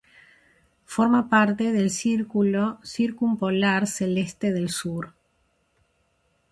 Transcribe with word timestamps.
Forma 0.83 1.29
parte 1.29 1.71
del 1.71 1.91
círculo 1.91 2.79
circumpolar 2.83 3.85
celeste 3.85 4.51
del 4.51 4.69
sur. 4.69 5.13